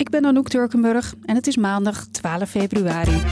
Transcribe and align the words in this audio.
Ik 0.00 0.10
ben 0.10 0.24
Anouk 0.24 0.48
Turkenburg 0.48 1.14
en 1.24 1.34
het 1.34 1.46
is 1.46 1.56
maandag 1.56 2.06
12 2.06 2.50
februari. 2.50 3.22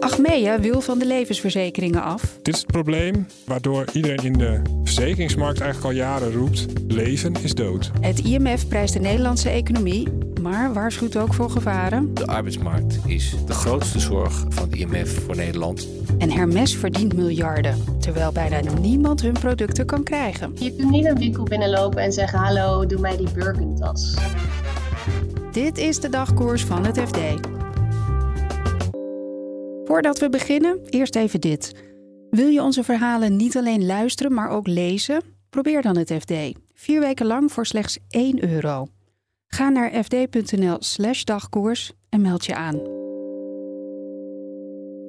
Achmea 0.00 0.60
wil 0.60 0.80
van 0.80 0.98
de 0.98 1.06
levensverzekeringen 1.06 2.02
af. 2.02 2.38
Dit 2.42 2.54
is 2.54 2.60
het 2.60 2.70
probleem 2.70 3.26
waardoor 3.46 3.84
iedereen 3.92 4.24
in 4.24 4.32
de 4.32 4.62
verzekeringsmarkt 4.84 5.60
eigenlijk 5.60 5.94
al 5.94 6.00
jaren 6.00 6.32
roept: 6.32 6.66
leven 6.86 7.34
is 7.42 7.54
dood. 7.54 7.90
Het 8.00 8.18
IMF 8.18 8.68
prijst 8.68 8.92
de 8.92 9.00
Nederlandse 9.00 9.48
economie, 9.48 10.08
maar 10.40 10.72
waarschuwt 10.72 11.16
ook 11.16 11.34
voor 11.34 11.50
gevaren. 11.50 12.14
De 12.14 12.26
arbeidsmarkt 12.26 12.98
is 13.06 13.34
de 13.46 13.52
grootste 13.52 13.98
zorg 13.98 14.44
van 14.48 14.62
het 14.62 14.74
IMF 14.74 15.24
voor 15.24 15.36
Nederland. 15.36 15.88
En 16.18 16.30
Hermes 16.30 16.76
verdient 16.76 17.14
miljarden, 17.14 17.84
terwijl 18.00 18.32
bijna 18.32 18.60
niemand 18.80 19.22
hun 19.22 19.32
producten 19.32 19.86
kan 19.86 20.02
krijgen. 20.02 20.52
Je 20.54 20.76
kunt 20.76 20.90
niet 20.90 21.06
een 21.06 21.18
winkel 21.18 21.42
binnenlopen 21.42 22.02
en 22.02 22.12
zeggen: 22.12 22.38
Hallo, 22.38 22.86
doe 22.86 23.00
mij 23.00 23.16
die 23.16 23.32
Birkentas. 23.32 24.16
Dit 25.52 25.78
is 25.78 26.00
de 26.00 26.08
dagkoers 26.08 26.64
van 26.64 26.86
het 26.86 27.00
FD. 27.00 27.18
Voordat 29.84 30.18
we 30.18 30.28
beginnen, 30.28 30.78
eerst 30.84 31.16
even 31.16 31.40
dit. 31.40 31.74
Wil 32.30 32.48
je 32.48 32.62
onze 32.62 32.84
verhalen 32.84 33.36
niet 33.36 33.56
alleen 33.56 33.86
luisteren, 33.86 34.34
maar 34.34 34.50
ook 34.50 34.66
lezen? 34.66 35.22
Probeer 35.50 35.82
dan 35.82 35.96
het 35.96 36.12
FD. 36.12 36.32
Vier 36.74 37.00
weken 37.00 37.26
lang 37.26 37.52
voor 37.52 37.66
slechts 37.66 37.98
1 38.08 38.50
euro. 38.52 38.86
Ga 39.48 39.68
naar 39.68 40.04
fd.nl/slash 40.04 41.22
dagkoers 41.22 41.92
en 42.08 42.20
meld 42.20 42.44
je 42.46 42.54
aan. 42.54 42.80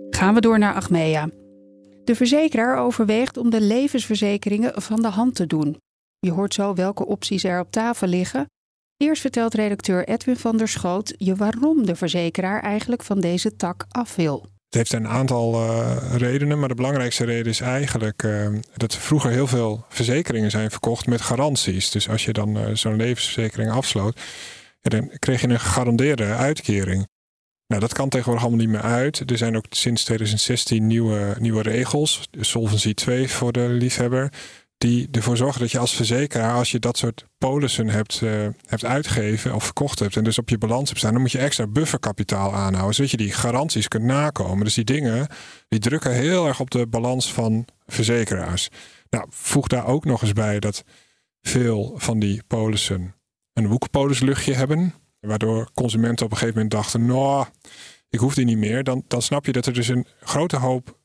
Gaan 0.10 0.34
we 0.34 0.42
door 0.42 0.60
naar 0.60 0.74
Achmea. 0.74 1.30
De 2.04 2.16
verzekeraar 2.16 2.78
overweegt 2.78 3.38
om 3.38 3.50
de 3.50 3.62
levensverzekeringen 3.62 4.82
van 4.82 5.02
de 5.02 5.08
hand 5.08 5.36
te 5.36 5.48
doen. 5.48 5.78
Je 6.20 6.32
hoort 6.32 6.54
zo 6.54 6.74
welke 6.74 7.06
opties 7.06 7.44
er 7.44 7.60
op 7.60 7.72
tafel 7.72 8.08
liggen. 8.08 8.46
Eerst 8.98 9.22
vertelt 9.22 9.54
redacteur 9.54 10.08
Edwin 10.08 10.36
van 10.36 10.58
der 10.58 10.68
Schoot 10.68 11.14
je 11.18 11.36
waarom 11.36 11.86
de 11.86 11.96
verzekeraar 11.96 12.62
eigenlijk 12.62 13.04
van 13.04 13.20
deze 13.20 13.56
tak 13.56 13.86
af 13.90 14.16
wil. 14.16 14.46
Het 14.70 14.78
heeft 14.78 14.94
een 14.94 15.08
aantal 15.08 15.54
uh, 15.54 15.98
redenen, 16.18 16.60
maar 16.60 16.68
de 16.68 16.76
belangrijkste 16.76 17.26
reden 17.26 17.52
is 17.52 17.62
eigenlijk 17.62 18.24
uh, 18.24 18.48
dat 18.76 18.96
vroeger 18.96 19.32
heel 19.32 19.48
veel 19.48 19.86
verzekeringen 19.90 20.52
zijn 20.52 20.72
verkocht 20.72 21.08
met 21.08 21.22
garanties. 21.22 21.92
Dus 21.92 22.10
als 22.10 22.26
je 22.26 22.34
dan 22.34 22.58
uh, 22.58 22.66
zo'n 22.74 22.96
levensverzekering 22.96 23.72
afsloot, 23.72 24.20
dan 24.82 25.12
kreeg 25.20 25.42
je 25.42 25.48
een 25.48 25.60
gegarandeerde 25.60 26.24
uitkering. 26.24 27.08
Nou, 27.68 27.82
dat 27.82 27.94
kan 27.94 28.10
tegenwoordig 28.10 28.44
allemaal 28.44 28.66
niet 28.66 28.76
meer 28.76 28.92
uit. 28.92 29.32
Er 29.32 29.38
zijn 29.38 29.58
ook 29.58 29.66
sinds 29.70 30.04
2016 30.04 30.88
nieuwe, 30.88 31.36
nieuwe 31.40 31.62
regels, 31.62 32.30
Solvency 32.32 32.94
2 32.94 33.30
voor 33.30 33.52
de 33.52 33.68
liefhebber, 33.68 34.34
die 34.80 35.08
ervoor 35.12 35.38
zorgen 35.38 35.62
dat 35.62 35.72
je 35.72 35.80
als 35.80 35.96
verzekeraar, 35.96 36.56
als 36.56 36.72
je 36.72 36.80
dat 36.80 36.98
soort 36.98 37.26
polissen 37.38 37.90
hebt, 37.90 38.22
uh, 38.22 38.48
hebt 38.66 38.86
uitgegeven 38.86 39.56
of 39.56 39.64
verkocht 39.64 40.00
hebt 40.00 40.16
en 40.16 40.24
dus 40.24 40.38
op 40.38 40.50
je 40.50 40.58
balans 40.58 40.88
hebt 40.88 41.00
staan, 41.00 41.12
dan 41.12 41.22
moet 41.22 41.32
je 41.32 41.38
extra 41.38 41.68
bufferkapitaal 41.68 42.54
aanhouden, 42.54 42.96
zodat 42.96 43.12
je 43.12 43.18
die 43.18 43.32
garanties 43.32 43.88
kunt 43.88 44.04
nakomen. 44.04 44.64
Dus 44.64 44.74
die 44.74 44.84
dingen, 44.84 45.28
die 45.68 45.80
drukken 45.80 46.14
heel 46.14 46.48
erg 46.48 46.60
op 46.60 46.72
de 46.72 46.88
balans 46.88 47.34
van 47.34 47.66
verzekeraars. 47.86 48.70
Nou, 49.10 49.26
voeg 49.30 49.68
daar 49.68 49.86
ook 49.86 50.06
nog 50.06 50.22
eens 50.22 50.34
bij 50.34 50.60
dat 50.60 50.84
veel 51.42 51.94
van 51.98 52.20
die 52.20 52.44
polissen 52.48 53.16
een 53.54 53.68
woekerpolisluchtje 53.68 54.54
hebben, 54.54 54.94
waardoor 55.20 55.70
consumenten 55.74 56.26
op 56.26 56.32
een 56.32 56.38
gegeven 56.38 56.62
moment 56.62 56.82
dachten, 56.82 57.06
nou, 57.06 57.46
ik 58.10 58.20
hoef 58.20 58.34
die 58.34 58.46
niet 58.46 58.58
meer. 58.58 58.84
Dan, 58.84 59.04
dan 59.08 59.22
snap 59.22 59.46
je 59.46 59.52
dat 59.52 59.66
er 59.66 59.74
dus 59.74 59.88
een 59.88 60.08
grote 60.22 60.58
hoop 60.58 60.99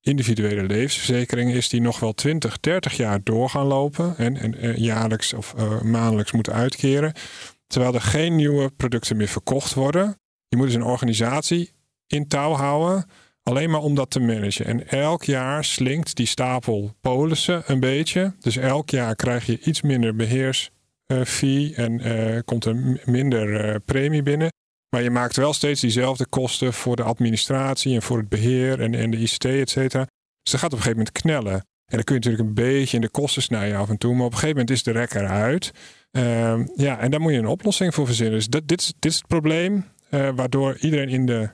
individuele 0.00 0.62
levensverzekeringen 0.62 1.54
is 1.54 1.68
die 1.68 1.80
nog 1.80 2.00
wel 2.00 2.12
20, 2.12 2.60
30 2.60 2.96
jaar 2.96 3.20
door 3.22 3.50
gaan 3.50 3.66
lopen 3.66 4.14
en, 4.16 4.36
en, 4.36 4.58
en 4.58 4.82
jaarlijks 4.82 5.32
of 5.32 5.54
uh, 5.58 5.80
maandelijks 5.80 6.32
moeten 6.32 6.52
uitkeren. 6.52 7.12
Terwijl 7.66 7.94
er 7.94 8.00
geen 8.00 8.36
nieuwe 8.36 8.70
producten 8.70 9.16
meer 9.16 9.28
verkocht 9.28 9.74
worden. 9.74 10.18
Je 10.48 10.56
moet 10.56 10.66
dus 10.66 10.74
een 10.74 10.82
organisatie 10.82 11.72
in 12.06 12.28
touw 12.28 12.52
houden, 12.52 13.06
alleen 13.42 13.70
maar 13.70 13.80
om 13.80 13.94
dat 13.94 14.10
te 14.10 14.20
managen. 14.20 14.64
En 14.64 14.88
elk 14.88 15.24
jaar 15.24 15.64
slinkt 15.64 16.16
die 16.16 16.26
stapel 16.26 16.94
polissen 17.00 17.62
een 17.66 17.80
beetje. 17.80 18.34
Dus 18.40 18.56
elk 18.56 18.90
jaar 18.90 19.16
krijg 19.16 19.46
je 19.46 19.60
iets 19.60 19.82
minder 19.82 20.16
beheersfee 20.16 21.74
en 21.74 22.06
uh, 22.06 22.38
komt 22.44 22.64
er 22.64 23.00
minder 23.04 23.80
premie 23.80 24.22
binnen. 24.22 24.50
Maar 24.90 25.02
je 25.02 25.10
maakt 25.10 25.36
wel 25.36 25.52
steeds 25.52 25.80
diezelfde 25.80 26.26
kosten 26.26 26.72
voor 26.72 26.96
de 26.96 27.02
administratie 27.02 27.94
en 27.94 28.02
voor 28.02 28.18
het 28.18 28.28
beheer 28.28 28.80
en, 28.80 28.94
en 28.94 29.10
de 29.10 29.16
ICT, 29.16 29.44
et 29.44 29.70
cetera. 29.70 30.06
Dus 30.42 30.52
dat 30.52 30.60
gaat 30.60 30.72
op 30.72 30.78
een 30.78 30.84
gegeven 30.84 30.98
moment 30.98 31.12
knellen. 31.22 31.66
En 31.88 31.96
dan 31.96 32.04
kun 32.04 32.14
je 32.14 32.20
natuurlijk 32.20 32.48
een 32.48 32.64
beetje 32.64 32.96
in 32.96 33.02
de 33.02 33.08
kosten 33.08 33.42
snijden 33.42 33.78
af 33.78 33.88
en 33.88 33.98
toe. 33.98 34.14
Maar 34.14 34.26
op 34.26 34.32
een 34.32 34.38
gegeven 34.38 34.56
moment 34.56 34.76
is 34.76 34.82
de 34.82 34.90
rek 34.90 35.14
eruit. 35.14 35.72
Uh, 36.12 36.60
ja, 36.76 36.98
en 36.98 37.10
daar 37.10 37.20
moet 37.20 37.32
je 37.32 37.38
een 37.38 37.46
oplossing 37.46 37.94
voor 37.94 38.06
verzinnen. 38.06 38.34
Dus 38.34 38.48
dit, 38.48 38.80
is, 38.80 38.92
dit 38.98 39.12
is 39.12 39.16
het 39.16 39.26
probleem 39.26 39.84
uh, 40.10 40.30
waardoor 40.34 40.76
iedereen 40.78 41.08
in 41.08 41.26
de 41.26 41.50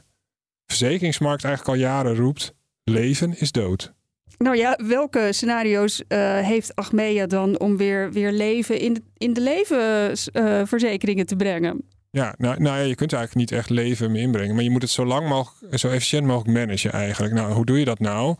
verzekeringsmarkt 0.66 1.44
eigenlijk 1.44 1.76
al 1.76 1.82
jaren 1.82 2.14
roept: 2.14 2.54
leven 2.84 3.40
is 3.40 3.52
dood. 3.52 3.92
Nou 4.38 4.56
ja, 4.56 4.78
welke 4.86 5.28
scenario's 5.32 6.02
uh, 6.08 6.38
heeft 6.38 6.74
Achmea 6.74 7.26
dan 7.26 7.58
om 7.58 7.76
weer, 7.76 8.12
weer 8.12 8.32
leven 8.32 8.78
in 8.78 8.94
de, 8.94 9.02
in 9.16 9.32
de 9.32 9.40
levensverzekeringen 9.40 11.26
te 11.26 11.36
brengen? 11.36 11.88
Ja, 12.14 12.34
nou, 12.38 12.60
nou 12.62 12.78
ja, 12.78 12.82
je 12.82 12.94
kunt 12.94 13.12
eigenlijk 13.12 13.50
niet 13.50 13.58
echt 13.58 13.70
leven 13.70 14.12
mee 14.12 14.22
inbrengen. 14.22 14.54
Maar 14.54 14.64
je 14.64 14.70
moet 14.70 14.82
het 14.82 14.90
zo 14.90 15.06
lang 15.06 15.28
mogelijk, 15.28 15.78
zo 15.78 15.88
efficiënt 15.88 16.26
mogelijk 16.26 16.58
managen 16.58 16.92
eigenlijk. 16.92 17.34
Nou, 17.34 17.52
hoe 17.52 17.64
doe 17.64 17.78
je 17.78 17.84
dat 17.84 17.98
nou? 17.98 18.36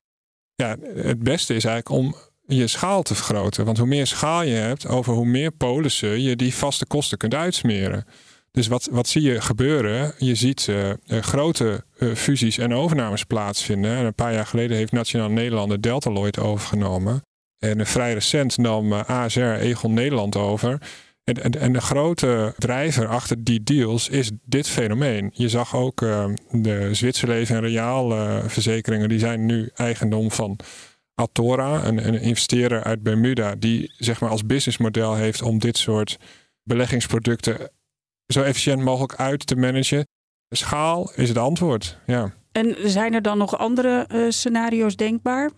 Ja, 0.55 0.77
het 0.95 1.23
beste 1.23 1.55
is 1.55 1.65
eigenlijk 1.65 1.89
om 1.89 2.17
je 2.47 2.67
schaal 2.67 3.03
te 3.03 3.15
vergroten. 3.15 3.65
Want 3.65 3.79
hoe 3.79 3.87
meer 3.87 4.07
schaal 4.07 4.43
je 4.43 4.55
hebt, 4.55 4.87
over 4.89 5.13
hoe 5.15 5.27
meer 5.27 5.51
polissen 5.51 6.23
je 6.23 6.37
die 6.37 6.55
vaste 6.55 6.87
kosten 6.87 7.19
kunt 7.19 7.35
uitsmeren. 7.35 8.05
Dus 8.51 8.67
wat, 8.67 8.89
wat 8.91 9.09
zie 9.09 9.23
je 9.23 9.41
gebeuren? 9.41 10.15
Je 10.19 10.35
ziet 10.35 10.67
uh, 10.71 10.93
grote 11.07 11.85
uh, 11.99 12.15
fusies 12.15 12.59
en 12.59 12.75
overnames 12.75 13.25
plaatsvinden. 13.25 13.97
En 13.97 14.05
een 14.05 14.15
paar 14.15 14.33
jaar 14.33 14.47
geleden 14.47 14.77
heeft 14.77 14.93
Nationaal 14.93 15.31
Nederland 15.31 15.83
Deltaloid 15.83 16.39
overgenomen. 16.39 17.23
En 17.59 17.87
vrij 17.87 18.13
recent 18.13 18.57
nam 18.57 18.93
ASR 18.93 19.41
Egon 19.41 19.95
Nederland 19.95 20.37
over. 20.37 20.79
En, 21.25 21.43
en, 21.43 21.61
en, 21.61 21.73
de 21.73 21.81
grote 21.81 22.55
drijver 22.59 23.07
achter 23.07 23.45
die 23.45 23.63
deals 23.63 24.09
is 24.09 24.31
dit 24.45 24.69
fenomeen. 24.69 25.31
Je 25.35 25.49
zag 25.49 25.77
ook 25.77 26.01
uh, 26.01 26.27
de 26.51 26.89
Zwitserleven 26.95 27.57
en 27.57 27.63
Reaal 27.63 28.13
uh, 28.13 28.45
verzekeringen, 28.47 29.09
die 29.09 29.19
zijn 29.19 29.47
nu 29.47 29.71
eigendom 29.75 30.31
van 30.31 30.59
Atora, 31.15 31.85
een, 31.85 32.07
een 32.07 32.21
investeerder 32.21 32.83
uit 32.83 33.03
Bermuda, 33.03 33.55
die 33.55 33.93
zeg 33.97 34.21
maar 34.21 34.31
als 34.31 34.47
businessmodel 34.47 35.15
heeft 35.15 35.43
om 35.43 35.59
dit 35.59 35.77
soort 35.77 36.19
beleggingsproducten 36.63 37.71
zo 38.27 38.43
efficiënt 38.43 38.83
mogelijk 38.83 39.15
uit 39.15 39.47
te 39.47 39.57
managen. 39.57 40.07
Schaal 40.49 41.13
is 41.15 41.29
het 41.29 41.39
antwoord, 41.39 41.99
ja. 42.07 42.35
En 42.53 42.77
zijn 42.85 43.15
er 43.15 43.23
dan 43.23 43.39
nog 43.39 43.59
andere 43.59 44.09
uh, 44.13 44.31
scenario's 44.31 44.97
denkbaar? 44.97 45.51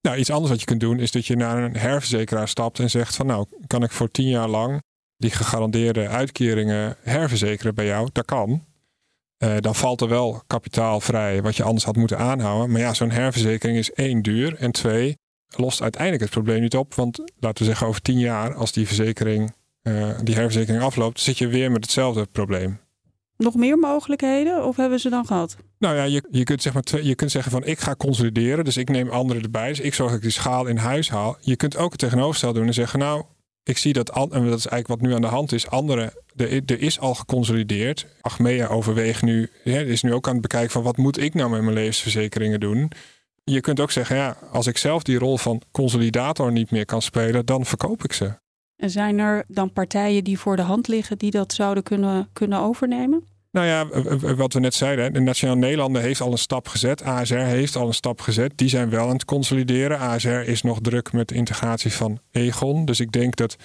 Nou, 0.00 0.16
iets 0.16 0.30
anders 0.30 0.50
wat 0.50 0.60
je 0.60 0.66
kunt 0.66 0.80
doen 0.80 0.98
is 0.98 1.10
dat 1.10 1.26
je 1.26 1.36
naar 1.36 1.62
een 1.62 1.76
herverzekeraar 1.76 2.48
stapt 2.48 2.78
en 2.78 2.90
zegt 2.90 3.16
van 3.16 3.26
nou, 3.26 3.46
kan 3.66 3.82
ik 3.82 3.90
voor 3.90 4.10
tien 4.10 4.28
jaar 4.28 4.48
lang 4.48 4.82
die 5.16 5.30
gegarandeerde 5.30 6.08
uitkeringen 6.08 6.96
herverzekeren 7.02 7.74
bij 7.74 7.86
jou, 7.86 8.08
dat 8.12 8.24
kan. 8.24 8.64
Uh, 9.38 9.56
dan 9.60 9.74
valt 9.74 10.00
er 10.00 10.08
wel 10.08 10.42
kapitaal 10.46 11.00
vrij 11.00 11.42
wat 11.42 11.56
je 11.56 11.62
anders 11.62 11.84
had 11.84 11.96
moeten 11.96 12.18
aanhouden. 12.18 12.70
Maar 12.70 12.80
ja, 12.80 12.94
zo'n 12.94 13.10
herverzekering 13.10 13.78
is 13.78 13.92
één 13.92 14.22
duur 14.22 14.56
en 14.56 14.72
twee 14.72 15.16
lost 15.56 15.82
uiteindelijk 15.82 16.22
het 16.22 16.30
probleem 16.30 16.60
niet 16.60 16.76
op. 16.76 16.94
Want 16.94 17.18
laten 17.18 17.58
we 17.58 17.64
zeggen 17.64 17.86
over 17.86 18.02
tien 18.02 18.18
jaar, 18.18 18.54
als 18.54 18.72
die 18.72 18.86
verzekering, 18.86 19.54
uh, 19.82 20.08
die 20.22 20.34
herverzekering 20.34 20.82
afloopt, 20.82 21.20
zit 21.20 21.38
je 21.38 21.48
weer 21.48 21.70
met 21.70 21.84
hetzelfde 21.84 22.26
probleem. 22.32 22.78
Nog 23.36 23.54
meer 23.54 23.78
mogelijkheden 23.78 24.64
of 24.64 24.76
hebben 24.76 25.00
ze 25.00 25.10
dan 25.10 25.26
gehad? 25.26 25.56
Nou 25.78 25.96
ja, 25.96 26.02
je, 26.02 26.28
je, 26.30 26.44
kunt 26.44 26.62
zeg 26.62 26.72
maar, 26.72 27.02
je 27.02 27.14
kunt 27.14 27.30
zeggen 27.30 27.52
van 27.52 27.64
ik 27.64 27.78
ga 27.78 27.94
consolideren, 27.96 28.64
dus 28.64 28.76
ik 28.76 28.88
neem 28.88 29.08
anderen 29.08 29.42
erbij. 29.42 29.68
Dus 29.68 29.80
ik 29.80 29.94
zorg 29.94 30.08
dat 30.08 30.18
ik 30.18 30.24
die 30.24 30.32
schaal 30.34 30.66
in 30.66 30.76
huis 30.76 31.10
haal. 31.10 31.36
Je 31.40 31.56
kunt 31.56 31.76
ook 31.76 31.90
het 31.90 32.00
tegenovergestelde 32.00 32.58
doen 32.58 32.66
en 32.66 32.74
zeggen 32.74 32.98
nou, 32.98 33.24
ik 33.64 33.78
zie 33.78 33.92
dat, 33.92 34.10
en 34.10 34.28
dat 34.28 34.58
is 34.58 34.66
eigenlijk 34.66 34.86
wat 34.86 35.00
nu 35.00 35.14
aan 35.14 35.20
de 35.20 35.26
hand 35.26 35.52
is, 35.52 35.68
andere, 35.68 36.12
er, 36.36 36.80
is 36.80 37.00
al 37.00 37.14
geconsolideerd. 37.14 38.06
Achmea 38.20 38.66
overweegt 38.66 39.22
nu, 39.22 39.50
is 39.64 40.02
nu 40.02 40.12
ook 40.12 40.26
aan 40.26 40.32
het 40.32 40.42
bekijken 40.42 40.70
van 40.70 40.82
wat 40.82 40.96
moet 40.96 41.18
ik 41.18 41.34
nou 41.34 41.50
met 41.50 41.62
mijn 41.62 41.74
levensverzekeringen 41.74 42.60
doen. 42.60 42.90
Je 43.44 43.60
kunt 43.60 43.80
ook 43.80 43.90
zeggen, 43.90 44.16
ja, 44.16 44.36
als 44.52 44.66
ik 44.66 44.78
zelf 44.78 45.02
die 45.02 45.18
rol 45.18 45.38
van 45.38 45.62
consolidator 45.70 46.52
niet 46.52 46.70
meer 46.70 46.84
kan 46.84 47.02
spelen, 47.02 47.46
dan 47.46 47.64
verkoop 47.64 48.04
ik 48.04 48.12
ze. 48.12 48.32
En 48.76 48.90
zijn 48.90 49.18
er 49.18 49.44
dan 49.48 49.72
partijen 49.72 50.24
die 50.24 50.38
voor 50.38 50.56
de 50.56 50.62
hand 50.62 50.88
liggen 50.88 51.18
die 51.18 51.30
dat 51.30 51.52
zouden 51.52 51.82
kunnen, 51.82 52.28
kunnen 52.32 52.58
overnemen? 52.58 53.24
Nou 53.54 53.66
ja, 53.66 53.86
wat 54.34 54.52
we 54.52 54.60
net 54.60 54.74
zeiden, 54.74 55.12
de 55.12 55.20
Nationaal 55.20 55.56
Nederlanden 55.56 56.02
heeft 56.02 56.20
al 56.20 56.32
een 56.32 56.38
stap 56.38 56.68
gezet. 56.68 57.02
ASR 57.02 57.34
heeft 57.34 57.76
al 57.76 57.86
een 57.86 57.94
stap 57.94 58.20
gezet. 58.20 58.52
Die 58.54 58.68
zijn 58.68 58.90
wel 58.90 59.06
aan 59.06 59.12
het 59.12 59.24
consolideren. 59.24 59.98
ASR 59.98 60.28
is 60.28 60.62
nog 60.62 60.80
druk 60.80 61.12
met 61.12 61.28
de 61.28 61.34
integratie 61.34 61.92
van 61.92 62.18
Egon. 62.30 62.84
Dus 62.84 63.00
ik 63.00 63.12
denk 63.12 63.36
dat 63.36 63.56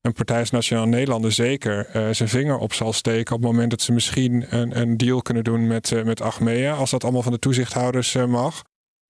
een 0.00 0.12
partij 0.12 0.40
als 0.40 0.50
Nationaal 0.50 0.86
Nederlanden 0.86 1.32
zeker 1.32 1.86
uh, 1.96 2.08
zijn 2.10 2.28
vinger 2.28 2.58
op 2.58 2.72
zal 2.72 2.92
steken 2.92 3.34
op 3.34 3.42
het 3.42 3.50
moment 3.50 3.70
dat 3.70 3.80
ze 3.80 3.92
misschien 3.92 4.46
een, 4.56 4.80
een 4.80 4.96
deal 4.96 5.22
kunnen 5.22 5.44
doen 5.44 5.66
met, 5.66 5.90
uh, 5.90 6.02
met 6.02 6.20
Achmea, 6.20 6.74
als 6.74 6.90
dat 6.90 7.02
allemaal 7.02 7.22
van 7.22 7.32
de 7.32 7.38
toezichthouders 7.38 8.14
uh, 8.14 8.24
mag. 8.24 8.62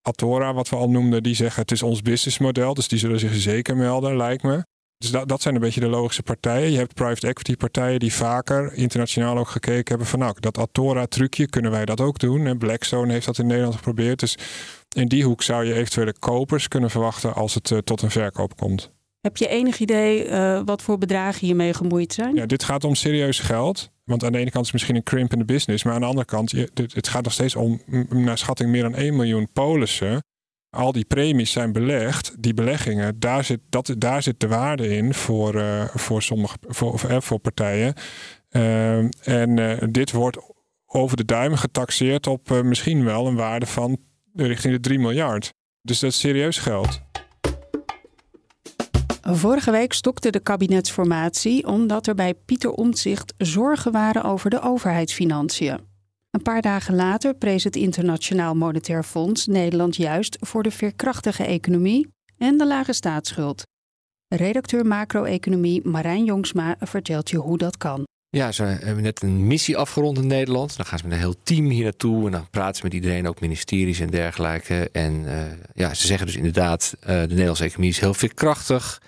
Atora, 0.03 0.55
wat 0.55 0.69
we 0.69 0.77
al 0.77 0.91
noemden, 0.91 1.23
die 1.23 1.35
zeggen 1.35 1.63
het 1.63 1.71
is 1.71 1.83
ons 1.83 2.03
businessmodel, 2.03 2.75
dus 2.75 2.89
die 2.89 2.99
zullen 2.99 3.19
zich 3.19 3.35
zeker 3.35 3.77
melden, 3.77 4.17
lijkt 4.17 4.43
me. 4.43 4.65
Dus 4.99 5.11
dat, 5.11 5.29
dat 5.29 5.43
zijn 5.43 5.55
een 5.55 5.61
beetje 5.61 5.81
de 5.81 5.89
logische 5.89 6.23
partijen. 6.23 6.71
Je 6.71 6.77
hebt 6.79 6.95
private 6.95 7.27
equity 7.27 7.57
partijen 7.57 7.99
die 7.99 8.13
vaker 8.13 8.73
internationaal 8.73 9.39
ook 9.39 9.49
gekeken 9.49 9.89
hebben 9.89 10.07
van 10.07 10.19
nou, 10.19 10.35
dat 10.41 10.59
Atora-trucje, 10.59 11.47
kunnen 11.47 11.71
wij 11.71 11.85
dat 11.85 12.01
ook 12.01 12.19
doen? 12.19 12.47
En 12.47 12.59
Blackstone 12.59 13.13
heeft 13.13 13.27
dat 13.27 13.39
in 13.39 13.47
Nederland 13.47 13.75
geprobeerd. 13.75 14.21
Dus 14.21 14.39
in 14.97 15.09
die 15.09 15.25
hoek 15.25 15.43
zou 15.43 15.65
je 15.65 15.75
eventuele 15.75 16.15
kopers 16.19 16.69
kunnen 16.69 16.91
verwachten 16.91 17.35
als 17.35 17.55
het 17.55 17.71
uh, 17.71 17.79
tot 17.79 18.03
een 18.03 18.11
verkoop 18.11 18.57
komt. 18.57 18.91
Heb 19.21 19.37
je 19.37 19.49
enig 19.49 19.79
idee 19.79 20.29
uh, 20.29 20.61
wat 20.65 20.83
voor 20.83 20.99
bedragen 20.99 21.47
hiermee 21.47 21.75
gemoeid 21.75 22.13
zijn? 22.13 22.35
Ja, 22.35 22.47
dit 22.47 22.65
gaat 22.65 22.85
om 22.85 22.95
serieus 22.95 23.39
geld. 23.39 23.91
Want 24.05 24.25
aan 24.25 24.33
de 24.33 24.39
ene 24.39 24.51
kant 24.51 24.65
is 24.65 24.73
het 24.73 24.73
misschien 24.73 24.97
een 24.97 25.03
crimp 25.03 25.33
in 25.33 25.39
de 25.39 25.45
business. 25.45 25.85
Maar 25.85 25.95
aan 25.95 26.01
de 26.01 26.07
andere 26.07 26.27
kant, 26.27 26.51
je, 26.51 26.71
dit, 26.75 26.95
het 26.95 27.09
gaat 27.09 27.25
nog 27.25 27.33
steeds 27.33 27.57
om 27.57 27.81
naar 28.09 28.39
schatting 28.39 28.71
meer 28.71 28.83
dan 28.83 28.95
1 28.95 29.17
miljoen 29.17 29.49
polissen 29.53 30.23
al 30.71 30.93
die 30.93 31.05
premies 31.05 31.53
zijn 31.53 31.73
belegd, 31.73 32.43
die 32.43 32.55
beleggingen, 32.55 33.19
daar 33.19 33.45
zit, 33.45 33.61
dat, 33.69 33.95
daar 33.99 34.23
zit 34.23 34.41
de 34.41 34.49
waarde 34.49 34.89
in 34.89 35.15
voor, 35.15 35.55
uh, 35.55 35.85
voor 35.95 36.23
sommige 36.23 36.57
voor, 36.61 36.99
voor, 36.99 37.23
voor 37.23 37.39
partijen. 37.39 37.95
Uh, 38.51 38.99
en 39.29 39.79
dit 39.93 40.13
wordt 40.13 40.39
over 40.87 41.17
de 41.17 41.25
duim 41.25 41.55
getaxeerd 41.55 42.27
op 42.27 42.63
misschien 42.63 43.05
wel 43.05 43.27
een 43.27 43.37
waarde 43.37 43.67
van 43.67 43.99
richting 44.35 44.75
de 44.75 44.81
3 44.81 44.99
miljard. 44.99 45.53
Dus 45.83 46.01
dat 46.01 46.11
is 46.11 46.19
serieus 46.19 46.59
geld. 46.59 47.01
Vorige 49.23 49.71
week 49.71 49.93
stokte 49.93 50.31
de 50.31 50.41
kabinetsformatie 50.41 51.67
omdat 51.67 52.07
er 52.07 52.15
bij 52.15 52.35
Pieter 52.35 52.71
Omtzigt 52.71 53.35
zorgen 53.39 53.93
waren 53.93 54.25
over 54.25 54.51
de 54.51 54.61
overheidsfinanciën. 54.61 55.88
Een 56.39 56.45
paar 56.45 56.63
dagen 56.63 56.95
later 56.95 57.35
prees 57.35 57.65
het 57.65 57.77
Internationaal 57.77 58.55
Monetair 58.55 59.03
Fonds 59.03 59.47
Nederland 59.47 59.97
juist 59.97 60.37
voor 60.41 60.63
de 60.63 60.71
veerkrachtige 60.71 61.45
economie 61.45 62.09
en 62.37 62.57
de 62.57 62.67
lage 62.67 62.93
staatsschuld. 62.93 63.63
Redacteur 64.29 64.87
macro-economie 64.87 65.89
Marijn 65.89 66.25
Jongsma 66.25 66.77
vertelt 66.81 67.31
je 67.31 67.37
hoe 67.37 67.59
dat 67.59 67.77
kan. 67.77 68.07
Ja, 68.29 68.53
ze 68.53 68.63
hebben 68.63 69.03
net 69.03 69.23
een 69.23 69.47
missie 69.47 69.77
afgerond 69.77 70.19
in 70.19 70.27
Nederland. 70.27 70.77
Dan 70.77 70.87
gaan 70.87 70.99
ze 70.99 71.05
met 71.05 71.13
een 71.13 71.19
heel 71.19 71.43
team 71.43 71.69
hier 71.69 71.85
naartoe 71.85 72.27
en 72.27 72.33
dan 72.33 72.51
praten 72.51 72.77
ze 72.77 72.83
met 72.85 72.95
iedereen, 72.95 73.29
ook 73.29 73.41
ministeries 73.41 74.01
en 74.01 74.11
dergelijke. 74.11 74.91
En 74.93 75.13
uh, 75.13 75.43
ja, 75.75 75.95
ze 75.95 76.07
zeggen 76.07 76.27
dus 76.27 76.37
inderdaad, 76.37 76.95
uh, 77.01 77.07
de 77.07 77.27
Nederlandse 77.29 77.65
economie 77.65 77.91
is 77.91 78.01
heel 78.01 78.15
veerkrachtig. 78.15 79.03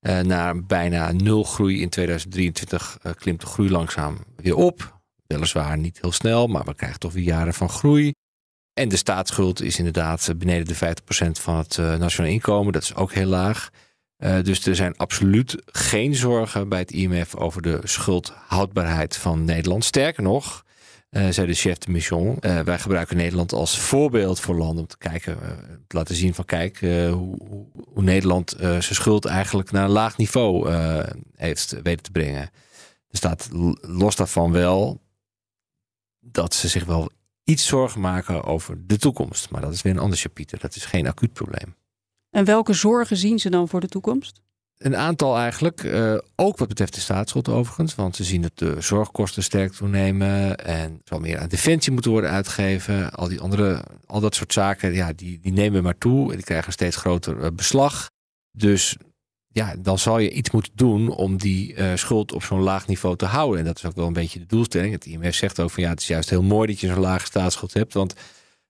Uh, 0.00 0.20
naar 0.20 0.64
bijna 0.64 1.12
nul 1.12 1.44
groei 1.44 1.80
in 1.80 1.88
2023 1.88 2.98
klimt 3.18 3.40
de 3.40 3.46
groei 3.46 3.70
langzaam 3.70 4.18
weer 4.36 4.56
op. 4.56 5.00
Weliswaar 5.32 5.78
niet 5.78 5.98
heel 6.00 6.12
snel, 6.12 6.46
maar 6.46 6.64
we 6.64 6.74
krijgen 6.74 6.98
toch 6.98 7.12
weer 7.12 7.24
jaren 7.24 7.54
van 7.54 7.68
groei. 7.68 8.12
En 8.74 8.88
de 8.88 8.96
staatsschuld 8.96 9.62
is 9.62 9.78
inderdaad 9.78 10.32
beneden 10.36 10.66
de 10.66 10.94
50% 11.26 11.40
van 11.40 11.56
het 11.56 11.76
uh, 11.76 11.96
nationaal 11.96 12.30
inkomen. 12.30 12.72
Dat 12.72 12.82
is 12.82 12.94
ook 12.94 13.12
heel 13.12 13.26
laag. 13.26 13.70
Uh, 14.18 14.42
dus 14.42 14.66
er 14.66 14.76
zijn 14.76 14.96
absoluut 14.96 15.62
geen 15.66 16.14
zorgen 16.14 16.68
bij 16.68 16.78
het 16.78 16.90
IMF 16.90 17.34
over 17.34 17.62
de 17.62 17.80
schuldhoudbaarheid 17.84 19.16
van 19.16 19.44
Nederland. 19.44 19.84
Sterker 19.84 20.22
nog, 20.22 20.64
uh, 21.10 21.28
zei 21.28 21.46
de 21.46 21.54
chef 21.54 21.78
de 21.78 21.90
mission, 21.90 22.36
wij 22.40 22.78
gebruiken 22.78 23.16
Nederland 23.16 23.52
als 23.52 23.78
voorbeeld 23.78 24.40
voor 24.40 24.54
landen 24.54 24.78
om 24.78 24.86
te 24.86 24.98
kijken, 24.98 25.38
te 25.86 25.96
laten 25.96 26.14
zien 26.14 26.34
van 26.34 26.44
kijk 26.44 26.78
hoe, 26.80 27.36
hoe, 27.92 28.02
Nederland 28.02 28.54
zijn 28.58 28.82
schuld 28.82 29.24
eigenlijk 29.24 29.70
naar 29.70 29.84
een 29.84 29.90
laag 29.90 30.16
niveau 30.16 30.72
heeft 31.36 31.76
weten 31.82 32.02
te 32.02 32.10
brengen. 32.10 32.50
Er 33.10 33.18
staat 33.18 33.48
los 33.80 34.16
daarvan 34.16 34.52
wel 34.52 35.01
dat 36.24 36.54
ze 36.54 36.68
zich 36.68 36.84
wel 36.84 37.10
iets 37.44 37.66
zorgen 37.66 38.00
maken 38.00 38.44
over 38.44 38.86
de 38.86 38.98
toekomst. 38.98 39.50
Maar 39.50 39.60
dat 39.60 39.72
is 39.72 39.82
weer 39.82 39.92
een 39.92 39.98
ander 39.98 40.18
chapiter. 40.18 40.58
Dat 40.58 40.76
is 40.76 40.84
geen 40.84 41.06
acuut 41.06 41.32
probleem. 41.32 41.74
En 42.30 42.44
welke 42.44 42.72
zorgen 42.72 43.16
zien 43.16 43.38
ze 43.38 43.50
dan 43.50 43.68
voor 43.68 43.80
de 43.80 43.88
toekomst? 43.88 44.40
Een 44.76 44.96
aantal 44.96 45.36
eigenlijk. 45.36 45.82
Uh, 45.82 46.18
ook 46.36 46.58
wat 46.58 46.68
betreft 46.68 46.94
de 46.94 47.00
staatsschuld 47.00 47.48
overigens. 47.48 47.94
Want 47.94 48.16
ze 48.16 48.24
zien 48.24 48.42
dat 48.42 48.58
de 48.58 48.80
zorgkosten 48.80 49.42
sterk 49.42 49.72
toenemen. 49.72 50.56
En 50.56 51.00
zal 51.04 51.20
meer 51.20 51.38
aan 51.38 51.48
defensie 51.48 51.92
moeten 51.92 52.10
worden 52.10 52.30
uitgegeven. 52.30 53.12
Al 53.12 53.28
die 53.28 53.40
andere, 53.40 53.84
al 54.06 54.20
dat 54.20 54.34
soort 54.34 54.52
zaken, 54.52 54.94
ja, 54.94 55.12
die, 55.12 55.38
die 55.40 55.52
nemen 55.52 55.82
maar 55.82 55.98
toe. 55.98 56.30
En 56.30 56.36
die 56.36 56.44
krijgen 56.44 56.72
steeds 56.72 56.96
groter 56.96 57.38
uh, 57.38 57.46
beslag. 57.54 58.10
Dus 58.50 58.96
ja, 59.52 59.74
dan 59.78 59.98
zal 59.98 60.18
je 60.18 60.30
iets 60.30 60.50
moeten 60.50 60.72
doen 60.74 61.08
om 61.08 61.36
die 61.36 61.74
uh, 61.74 61.94
schuld 61.94 62.32
op 62.32 62.42
zo'n 62.42 62.60
laag 62.60 62.86
niveau 62.86 63.16
te 63.16 63.24
houden. 63.24 63.58
En 63.58 63.64
dat 63.64 63.76
is 63.76 63.84
ook 63.84 63.94
wel 63.94 64.06
een 64.06 64.12
beetje 64.12 64.38
de 64.38 64.46
doelstelling. 64.46 64.92
Het 64.92 65.06
IMF 65.06 65.34
zegt 65.34 65.60
ook 65.60 65.70
van 65.70 65.82
ja, 65.82 65.88
het 65.88 66.00
is 66.00 66.06
juist 66.06 66.30
heel 66.30 66.42
mooi 66.42 66.66
dat 66.66 66.80
je 66.80 66.86
zo'n 66.86 66.98
lage 66.98 67.26
staatsschuld 67.26 67.74
hebt. 67.74 67.94
Want 67.94 68.14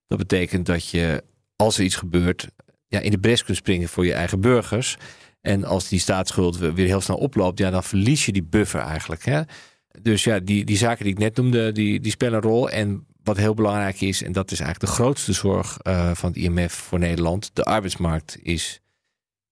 dat 0.07 0.17
betekent 0.17 0.65
dat 0.65 0.89
je, 0.89 1.23
als 1.55 1.77
er 1.77 1.83
iets 1.83 1.95
gebeurt, 1.95 2.47
ja, 2.87 2.99
in 2.99 3.11
de 3.11 3.19
bres 3.19 3.43
kunt 3.43 3.57
springen 3.57 3.89
voor 3.89 4.05
je 4.05 4.13
eigen 4.13 4.41
burgers. 4.41 4.97
En 5.41 5.63
als 5.63 5.87
die 5.87 5.99
staatsschuld 5.99 6.57
weer 6.57 6.87
heel 6.87 7.01
snel 7.01 7.17
oploopt, 7.17 7.59
ja, 7.59 7.69
dan 7.69 7.83
verlies 7.83 8.25
je 8.25 8.31
die 8.31 8.43
buffer 8.43 8.81
eigenlijk. 8.81 9.25
Hè? 9.25 9.41
Dus 10.01 10.23
ja, 10.23 10.39
die, 10.39 10.65
die 10.65 10.77
zaken 10.77 11.03
die 11.03 11.13
ik 11.13 11.19
net 11.19 11.35
noemde, 11.35 11.71
die, 11.71 11.99
die 11.99 12.11
spelen 12.11 12.33
een 12.33 12.41
rol. 12.41 12.69
En 12.69 13.05
wat 13.23 13.37
heel 13.37 13.53
belangrijk 13.53 14.01
is, 14.01 14.23
en 14.23 14.31
dat 14.31 14.51
is 14.51 14.59
eigenlijk 14.59 14.91
de 14.91 15.01
grootste 15.01 15.33
zorg 15.33 15.77
uh, 15.83 16.11
van 16.13 16.29
het 16.29 16.37
IMF 16.37 16.73
voor 16.73 16.99
Nederland, 16.99 17.49
de 17.53 17.63
arbeidsmarkt 17.63 18.37
is 18.41 18.81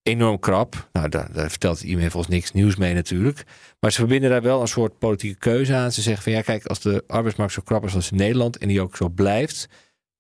enorm 0.03 0.39
krap. 0.39 0.89
Nou, 0.91 1.09
daar, 1.09 1.29
vertelt 1.33 1.83
IMF 1.83 2.15
ons 2.15 2.27
niks 2.27 2.51
nieuws 2.51 2.75
mee 2.75 2.93
natuurlijk. 2.93 3.43
Maar 3.79 3.91
ze 3.91 3.97
verbinden 3.97 4.29
daar 4.29 4.41
wel 4.41 4.61
een 4.61 4.67
soort 4.67 4.99
politieke 4.99 5.39
keuze 5.39 5.75
aan. 5.75 5.91
Ze 5.91 6.01
zeggen 6.01 6.23
van 6.23 6.31
ja, 6.31 6.41
kijk, 6.41 6.65
als 6.65 6.79
de 6.79 7.03
arbeidsmarkt 7.07 7.53
zo 7.53 7.61
krap 7.61 7.85
is 7.85 7.95
als 7.95 8.11
in 8.11 8.17
Nederland 8.17 8.57
en 8.57 8.67
die 8.67 8.81
ook 8.81 8.95
zo 8.95 9.09
blijft, 9.09 9.67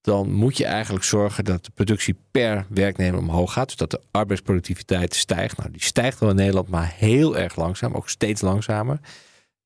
dan 0.01 0.31
moet 0.31 0.57
je 0.57 0.65
eigenlijk 0.65 1.05
zorgen 1.05 1.43
dat 1.43 1.65
de 1.65 1.71
productie 1.73 2.15
per 2.31 2.65
werknemer 2.69 3.19
omhoog 3.19 3.53
gaat. 3.53 3.67
Dus 3.67 3.75
dat 3.75 3.91
de 3.91 4.01
arbeidsproductiviteit 4.11 5.15
stijgt. 5.15 5.57
Nou, 5.57 5.71
die 5.71 5.83
stijgt 5.83 6.19
wel 6.19 6.29
in 6.29 6.35
Nederland, 6.35 6.67
maar 6.67 6.93
heel 6.97 7.37
erg 7.37 7.55
langzaam, 7.55 7.93
ook 7.93 8.09
steeds 8.09 8.41
langzamer. 8.41 8.99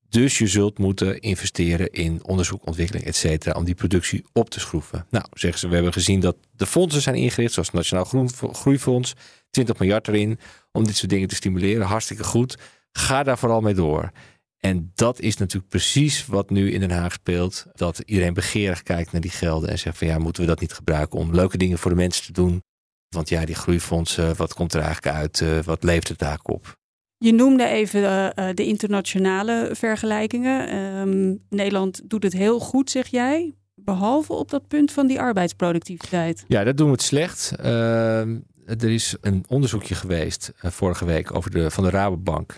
Dus 0.09 0.37
je 0.37 0.47
zult 0.47 0.77
moeten 0.77 1.19
investeren 1.19 1.91
in 1.91 2.23
onderzoek, 2.23 2.67
ontwikkeling, 2.67 3.05
et 3.05 3.15
cetera, 3.15 3.57
om 3.59 3.65
die 3.65 3.75
productie 3.75 4.25
op 4.33 4.49
te 4.49 4.59
schroeven. 4.59 5.05
Nou, 5.09 5.25
zeggen 5.31 5.59
ze, 5.59 5.67
we 5.67 5.73
hebben 5.75 5.93
gezien 5.93 6.19
dat 6.19 6.35
de 6.51 6.65
fondsen 6.65 7.01
zijn 7.01 7.15
ingericht, 7.15 7.53
zoals 7.53 7.67
het 7.67 7.77
Nationaal 7.77 8.27
Groeifonds, 8.53 9.13
20 9.55 9.79
miljard 9.79 10.07
erin, 10.07 10.39
om 10.71 10.83
dit 10.83 10.95
soort 10.95 11.09
dingen 11.09 11.27
te 11.27 11.35
stimuleren. 11.35 11.85
Hartstikke 11.85 12.23
goed. 12.23 12.57
Ga 12.91 13.23
daar 13.23 13.37
vooral 13.37 13.61
mee 13.61 13.73
door. 13.73 14.11
En 14.59 14.91
dat 14.95 15.19
is 15.19 15.37
natuurlijk 15.37 15.69
precies 15.69 16.25
wat 16.25 16.49
nu 16.49 16.71
in 16.71 16.79
Den 16.79 16.91
Haag 16.91 17.13
speelt. 17.13 17.65
Dat 17.73 18.01
iedereen 18.05 18.33
begeerig 18.33 18.83
kijkt 18.83 19.11
naar 19.11 19.21
die 19.21 19.31
gelden 19.31 19.69
en 19.69 19.79
zegt 19.79 19.97
van 19.97 20.07
ja, 20.07 20.17
moeten 20.17 20.41
we 20.41 20.47
dat 20.47 20.59
niet 20.59 20.73
gebruiken 20.73 21.19
om 21.19 21.35
leuke 21.35 21.57
dingen 21.57 21.77
voor 21.77 21.91
de 21.91 21.97
mensen 21.97 22.25
te 22.25 22.31
doen? 22.31 22.63
Want 23.09 23.29
ja, 23.29 23.45
die 23.45 23.55
groeifondsen, 23.55 24.35
wat 24.35 24.53
komt 24.53 24.73
er 24.73 24.81
eigenlijk 24.81 25.15
uit? 25.15 25.39
Uh, 25.39 25.59
wat 25.59 25.83
levert 25.83 26.07
het 26.07 26.19
daar 26.19 26.39
op? 26.43 26.75
Je 27.17 27.33
noemde 27.33 27.67
even 27.67 28.01
uh, 28.01 28.49
de 28.53 28.65
internationale 28.65 29.69
vergelijkingen. 29.73 30.75
Um, 30.75 31.39
Nederland 31.49 32.01
doet 32.09 32.23
het 32.23 32.33
heel 32.33 32.59
goed, 32.59 32.89
zeg 32.89 33.07
jij. 33.07 33.53
Behalve 33.75 34.33
op 34.33 34.49
dat 34.49 34.67
punt 34.67 34.91
van 34.91 35.07
die 35.07 35.19
arbeidsproductiviteit. 35.19 36.43
Ja, 36.47 36.63
dat 36.63 36.77
doen 36.77 36.85
we 36.85 36.91
het 36.91 37.01
slecht. 37.01 37.53
Uh, 37.59 38.21
er 38.65 38.89
is 38.89 39.15
een 39.21 39.45
onderzoekje 39.47 39.95
geweest 39.95 40.53
uh, 40.61 40.71
vorige 40.71 41.05
week 41.05 41.35
over 41.35 41.51
de, 41.51 41.71
van 41.71 41.83
de 41.83 41.89
Rabobank. 41.89 42.57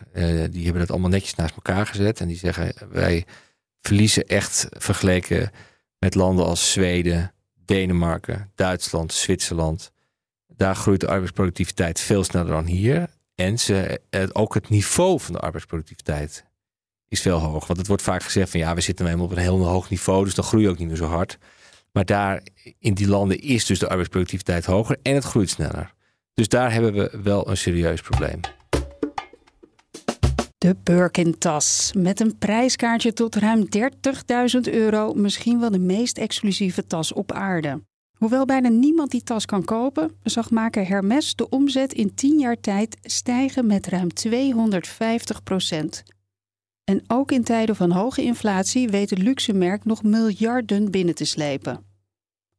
die 0.51 0.63
hebben 0.63 0.79
dat 0.79 0.91
allemaal 0.91 1.09
netjes 1.09 1.35
naast 1.35 1.55
elkaar 1.55 1.87
gezet. 1.87 2.19
En 2.19 2.27
die 2.27 2.37
zeggen 2.37 2.73
wij 2.89 3.25
verliezen 3.81 4.27
echt 4.27 4.67
vergeleken 4.69 5.51
met 5.99 6.15
landen 6.15 6.45
als 6.45 6.71
Zweden, 6.71 7.33
Denemarken, 7.65 8.51
Duitsland, 8.55 9.13
Zwitserland. 9.13 9.91
Daar 10.47 10.75
groeit 10.75 10.99
de 10.99 11.07
arbeidsproductiviteit 11.07 11.99
veel 11.99 12.23
sneller 12.23 12.51
dan 12.51 12.65
hier. 12.65 13.09
En 13.35 13.59
ze, 13.59 14.01
ook 14.31 14.53
het 14.53 14.69
niveau 14.69 15.19
van 15.19 15.33
de 15.33 15.39
arbeidsproductiviteit 15.39 16.45
is 17.07 17.21
veel 17.21 17.39
hoger. 17.39 17.67
Want 17.67 17.79
het 17.79 17.87
wordt 17.87 18.03
vaak 18.03 18.23
gezegd 18.23 18.49
van 18.49 18.59
ja, 18.59 18.75
we 18.75 18.81
zitten 18.81 19.05
helemaal 19.05 19.25
op 19.25 19.31
een 19.31 19.37
heel 19.37 19.65
hoog 19.65 19.89
niveau, 19.89 20.23
dus 20.23 20.35
dan 20.35 20.45
groei 20.45 20.63
je 20.63 20.69
ook 20.69 20.77
niet 20.77 20.87
meer 20.87 20.97
zo 20.97 21.05
hard. 21.05 21.37
Maar 21.91 22.05
daar 22.05 22.43
in 22.79 22.93
die 22.93 23.07
landen 23.07 23.39
is 23.39 23.65
dus 23.65 23.79
de 23.79 23.87
arbeidsproductiviteit 23.87 24.65
hoger 24.65 24.97
en 25.01 25.13
het 25.13 25.23
groeit 25.23 25.49
sneller. 25.49 25.93
Dus 26.37 26.47
daar 26.47 26.73
hebben 26.73 26.93
we 26.93 27.19
wel 27.23 27.49
een 27.49 27.57
serieus 27.57 28.01
probleem. 28.01 28.39
De 30.57 30.75
Birkin-tas. 30.83 31.91
Met 31.97 32.19
een 32.19 32.37
prijskaartje 32.37 33.13
tot 33.13 33.35
ruim 33.35 33.67
30.000 34.65 34.73
euro. 34.73 35.13
Misschien 35.13 35.59
wel 35.59 35.69
de 35.69 35.79
meest 35.79 36.17
exclusieve 36.17 36.87
tas 36.87 37.13
op 37.13 37.31
aarde. 37.31 37.81
Hoewel 38.17 38.45
bijna 38.45 38.69
niemand 38.69 39.11
die 39.11 39.23
tas 39.23 39.45
kan 39.45 39.63
kopen, 39.63 40.11
zag 40.23 40.51
maker 40.51 40.87
Hermes 40.87 41.35
de 41.35 41.49
omzet 41.49 41.93
in 41.93 42.15
10 42.15 42.39
jaar 42.39 42.59
tijd 42.59 42.97
stijgen 43.01 43.67
met 43.67 43.87
ruim 43.87 44.13
250 44.13 45.43
procent. 45.43 46.03
En 46.83 47.03
ook 47.07 47.31
in 47.31 47.43
tijden 47.43 47.75
van 47.75 47.91
hoge 47.91 48.23
inflatie 48.23 48.89
weet 48.89 49.09
het 49.09 49.19
luxe 49.19 49.53
merk 49.53 49.85
nog 49.85 50.03
miljarden 50.03 50.91
binnen 50.91 51.15
te 51.15 51.25
slepen. 51.25 51.85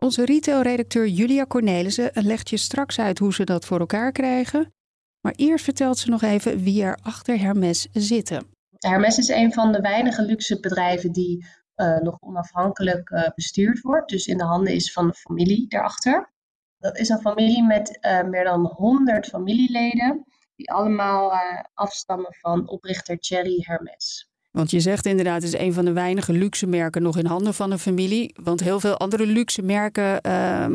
Onze 0.01 0.25
retailredacteur 0.25 1.07
Julia 1.07 1.47
Cornelissen 1.47 2.11
legt 2.15 2.51
je 2.51 2.57
straks 2.57 2.99
uit 2.99 3.19
hoe 3.19 3.35
ze 3.35 3.45
dat 3.45 3.65
voor 3.65 3.81
elkaar 3.81 4.13
krijgen. 4.13 4.73
Maar 5.21 5.33
eerst 5.37 5.65
vertelt 5.65 5.99
ze 5.99 6.11
nog 6.11 6.23
even 6.23 6.59
wie 6.59 6.83
er 6.83 6.99
achter 7.03 7.39
Hermes 7.39 7.89
zitten. 7.93 8.47
Hermes 8.79 9.19
is 9.19 9.29
een 9.29 9.53
van 9.53 9.73
de 9.73 9.81
weinige 9.81 10.23
luxe 10.23 10.61
bedrijven 10.61 11.13
die 11.13 11.47
uh, 11.77 11.99
nog 11.99 12.17
onafhankelijk 12.21 13.11
uh, 13.11 13.29
bestuurd 13.35 13.81
wordt. 13.81 14.11
Dus 14.11 14.27
in 14.27 14.39
de 14.39 14.45
handen 14.45 14.75
is 14.75 14.93
van 14.93 15.07
de 15.07 15.15
familie 15.15 15.69
daarachter. 15.69 16.33
Dat 16.79 16.99
is 16.99 17.09
een 17.09 17.21
familie 17.21 17.65
met 17.65 17.99
uh, 18.01 18.23
meer 18.23 18.45
dan 18.45 18.67
100 18.67 19.27
familieleden, 19.27 20.25
die 20.57 20.73
allemaal 20.73 21.33
afstammen 21.75 22.35
van 22.35 22.69
oprichter 22.69 23.19
Thierry 23.19 23.63
Hermes. 23.67 24.28
Want 24.51 24.71
je 24.71 24.81
zegt 24.81 25.07
inderdaad, 25.07 25.43
het 25.43 25.55
is 25.55 25.61
een 25.61 25.73
van 25.73 25.85
de 25.85 25.93
weinige 25.93 26.33
luxe 26.33 26.67
merken 26.67 27.03
nog 27.03 27.17
in 27.19 27.27
handen 27.27 27.55
van 27.55 27.71
een 27.71 27.79
familie. 27.79 28.35
Want 28.43 28.61
heel 28.61 28.81
veel 28.81 28.97
andere 28.97 29.27
luxe 29.27 29.63
merken 29.63 30.21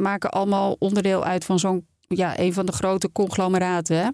maken 0.01 0.29
allemaal 0.29 0.75
onderdeel 0.79 1.23
uit 1.23 1.45
van 1.45 1.59
zo'n 1.59 1.87
ja, 2.07 2.39
een 2.39 2.53
van 2.53 2.65
de 2.65 2.71
grote 2.71 3.11
conglomeraten. 3.11 3.97
Hè? 3.97 4.09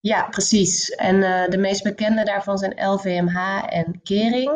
Ja, 0.00 0.22
precies. 0.22 0.88
En 0.88 1.20
de 1.50 1.58
meest 1.58 1.82
bekende 1.82 2.24
daarvan 2.24 2.58
zijn 2.58 2.88
LVMH 2.88 3.64
en 3.66 4.00
Kering. 4.02 4.50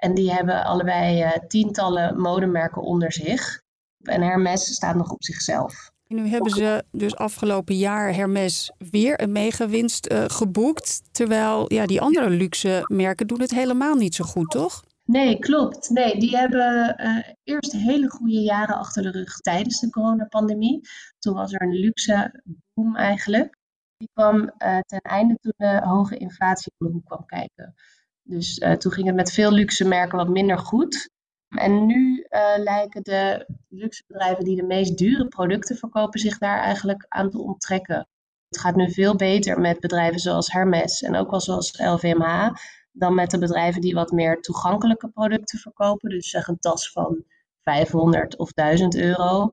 En 0.00 0.14
die 0.14 0.32
hebben 0.32 0.64
allebei 0.64 1.22
uh, 1.22 1.30
tientallen 1.48 2.20
modemerken 2.20 2.82
onder 2.82 3.12
zich. 3.12 3.62
En 4.02 4.22
Hermes 4.22 4.74
staat 4.74 4.94
nog 4.94 5.10
op 5.10 5.24
zichzelf. 5.24 5.90
Nu 6.14 6.26
hebben 6.26 6.50
ze 6.50 6.84
dus 6.92 7.16
afgelopen 7.16 7.76
jaar 7.76 8.14
Hermes 8.14 8.72
weer 8.90 9.22
een 9.22 9.32
megawinst 9.32 10.10
uh, 10.12 10.24
geboekt. 10.26 11.02
Terwijl 11.10 11.72
ja, 11.72 11.86
die 11.86 12.00
andere 12.00 12.30
luxe 12.30 12.82
merken 12.86 13.26
doen 13.26 13.40
het 13.40 13.50
helemaal 13.50 13.94
niet 13.94 14.14
zo 14.14 14.24
goed, 14.24 14.50
toch? 14.50 14.84
Nee, 15.04 15.38
klopt. 15.38 15.90
Nee, 15.90 16.20
die 16.20 16.36
hebben 16.36 16.94
uh, 17.00 17.18
eerst 17.42 17.72
hele 17.72 18.10
goede 18.10 18.40
jaren 18.40 18.76
achter 18.76 19.02
de 19.02 19.10
rug 19.10 19.36
tijdens 19.36 19.80
de 19.80 19.90
coronapandemie. 19.90 20.80
Toen 21.18 21.34
was 21.34 21.52
er 21.52 21.62
een 21.62 21.74
luxe 21.74 22.42
boom 22.74 22.96
eigenlijk. 22.96 23.58
Die 23.96 24.10
kwam 24.12 24.50
ten 24.86 25.00
einde 25.00 25.36
toen 25.40 25.52
de 25.56 25.80
hoge 25.84 26.16
inflatie 26.16 26.72
om 26.78 26.86
de 26.86 26.92
hoek 26.92 27.04
kwam 27.04 27.26
kijken. 27.26 27.74
Dus 28.22 28.64
toen 28.78 28.92
ging 28.92 29.06
het 29.06 29.16
met 29.16 29.32
veel 29.32 29.52
luxe 29.52 29.88
merken 29.88 30.18
wat 30.18 30.28
minder 30.28 30.58
goed. 30.58 31.10
En 31.50 31.86
nu 31.86 32.26
uh, 32.30 32.52
lijken 32.56 33.02
de 33.02 33.46
luxe 33.68 34.04
bedrijven 34.06 34.44
die 34.44 34.56
de 34.56 34.62
meest 34.62 34.98
dure 34.98 35.28
producten 35.28 35.76
verkopen 35.76 36.20
zich 36.20 36.38
daar 36.38 36.58
eigenlijk 36.58 37.06
aan 37.08 37.30
te 37.30 37.38
onttrekken. 37.38 38.08
Het 38.48 38.60
gaat 38.60 38.74
nu 38.76 38.92
veel 38.92 39.16
beter 39.16 39.60
met 39.60 39.80
bedrijven 39.80 40.20
zoals 40.20 40.52
Hermes 40.52 41.02
en 41.02 41.16
ook 41.16 41.30
wel 41.30 41.40
zoals 41.40 41.78
LVMH 41.78 42.48
dan 42.92 43.14
met 43.14 43.30
de 43.30 43.38
bedrijven 43.38 43.80
die 43.80 43.94
wat 43.94 44.10
meer 44.10 44.40
toegankelijke 44.40 45.08
producten 45.08 45.58
verkopen. 45.58 46.10
Dus 46.10 46.30
zeg 46.30 46.46
een 46.46 46.58
tas 46.58 46.92
van 46.92 47.24
500 47.62 48.36
of 48.36 48.52
1000 48.52 48.96
euro. 48.96 49.52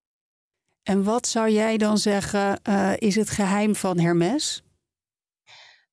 En 0.84 1.04
wat 1.04 1.27
zou 1.27 1.50
jij 1.50 1.77
dan 1.77 1.98
zeggen 1.98 2.60
uh, 2.70 2.94
is 2.98 3.16
het 3.16 3.30
geheim 3.30 3.75
van 3.75 4.00
Hermes? 4.00 4.63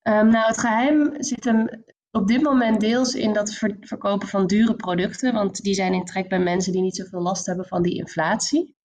Um, 0.02 0.28
nou, 0.28 0.46
het 0.46 0.58
geheim 0.58 1.14
zit 1.18 1.44
hem 1.44 1.84
op 2.14 2.28
dit 2.28 2.42
moment 2.42 2.80
deels 2.80 3.14
in 3.14 3.32
dat 3.32 3.54
verkopen 3.80 4.28
van 4.28 4.46
dure 4.46 4.76
producten, 4.76 5.32
want 5.34 5.62
die 5.62 5.74
zijn 5.74 5.94
in 5.94 6.04
trek 6.04 6.28
bij 6.28 6.38
mensen 6.38 6.72
die 6.72 6.82
niet 6.82 6.96
zoveel 6.96 7.20
last 7.20 7.46
hebben 7.46 7.66
van 7.66 7.82
die 7.82 7.94
inflatie. 7.94 8.76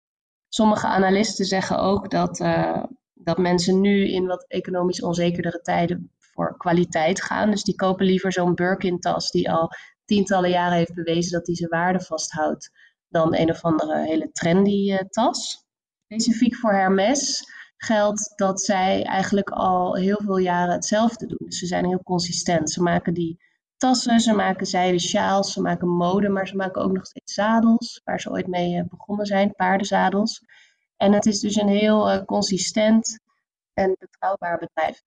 Sommige 0.47 0.87
analisten 0.87 1.45
zeggen 1.45 1.79
ook 1.79 2.11
dat, 2.11 2.39
uh, 2.39 2.83
dat 3.13 3.37
mensen 3.37 3.81
nu 3.81 4.11
in 4.11 4.25
wat 4.25 4.45
economisch 4.47 5.01
onzekerdere 5.01 5.61
tijden 5.61 6.11
voor 6.17 6.57
kwaliteit 6.57 7.21
gaan. 7.21 7.51
Dus 7.51 7.63
die 7.63 7.75
kopen 7.75 8.05
liever 8.05 8.31
zo'n 8.31 8.55
Birkin-tas 8.55 9.31
die 9.31 9.51
al 9.51 9.71
tientallen 10.05 10.49
jaren 10.49 10.77
heeft 10.77 10.93
bewezen 10.93 11.31
dat 11.31 11.45
die 11.45 11.55
zijn 11.55 11.69
waarde 11.69 12.01
vasthoudt, 12.01 12.71
dan 13.07 13.35
een 13.35 13.49
of 13.49 13.63
andere 13.63 14.05
hele 14.05 14.31
trendy 14.31 14.91
uh, 14.91 14.97
tas. 14.97 15.67
Specifiek 16.05 16.55
voor 16.55 16.73
Hermes 16.73 17.43
geldt 17.81 18.33
dat 18.35 18.61
zij 18.61 19.03
eigenlijk 19.03 19.49
al 19.49 19.95
heel 19.95 20.19
veel 20.23 20.37
jaren 20.37 20.73
hetzelfde 20.73 21.25
doen. 21.25 21.47
Dus 21.47 21.59
ze 21.59 21.65
zijn 21.65 21.85
heel 21.85 22.03
consistent. 22.03 22.71
Ze 22.71 22.81
maken 22.81 23.13
die 23.13 23.39
tassen, 23.77 24.19
ze 24.19 24.33
maken 24.33 24.65
zijden 24.65 24.99
sjaals, 24.99 25.53
ze 25.53 25.61
maken 25.61 25.87
mode, 25.87 26.29
maar 26.29 26.47
ze 26.47 26.55
maken 26.55 26.81
ook 26.81 26.91
nog 26.91 27.05
steeds 27.05 27.33
zadels, 27.33 28.01
waar 28.03 28.19
ze 28.19 28.31
ooit 28.31 28.47
mee 28.47 28.77
eh, 28.77 28.83
begonnen 28.89 29.25
zijn, 29.25 29.55
paardenzadels. 29.55 30.43
En 30.97 31.13
het 31.13 31.25
is 31.25 31.39
dus 31.39 31.55
een 31.55 31.67
heel 31.67 32.11
uh, 32.11 32.25
consistent 32.25 33.19
en 33.73 33.95
betrouwbaar 33.99 34.57
bedrijf. 34.57 35.01